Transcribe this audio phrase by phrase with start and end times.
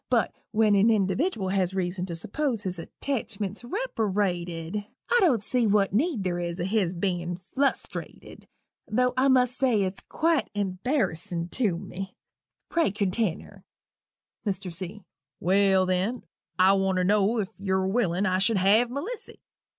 [0.09, 5.93] But when an individdiwal has reason to suppose his attachment's reperated, I don't see what
[5.93, 8.47] need there is o' his bein' flustrated
[8.87, 12.15] tho' I must say it's quite embarrassin' to me
[12.67, 13.63] pray continner."
[14.43, 14.73] MR.
[14.73, 15.03] C.
[15.39, 16.23] "Well, then,
[16.57, 19.39] I want to know if yu're willing I should have Melissy?"